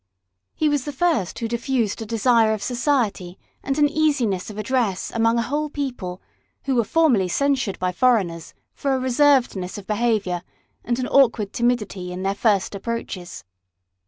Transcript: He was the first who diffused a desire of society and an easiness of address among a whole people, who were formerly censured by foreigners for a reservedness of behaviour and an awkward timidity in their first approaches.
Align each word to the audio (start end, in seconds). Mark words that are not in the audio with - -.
He 0.55 0.67
was 0.67 0.85
the 0.85 0.91
first 0.91 1.37
who 1.37 1.47
diffused 1.47 2.01
a 2.01 2.07
desire 2.07 2.53
of 2.53 2.63
society 2.63 3.37
and 3.61 3.77
an 3.77 3.87
easiness 3.87 4.49
of 4.49 4.57
address 4.57 5.11
among 5.13 5.37
a 5.37 5.43
whole 5.43 5.69
people, 5.69 6.23
who 6.63 6.73
were 6.73 6.83
formerly 6.83 7.27
censured 7.27 7.77
by 7.77 7.91
foreigners 7.91 8.55
for 8.73 8.95
a 8.95 8.99
reservedness 8.99 9.77
of 9.77 9.85
behaviour 9.85 10.41
and 10.83 10.97
an 10.97 11.07
awkward 11.07 11.53
timidity 11.53 12.11
in 12.11 12.23
their 12.23 12.33
first 12.33 12.73
approaches. 12.73 13.43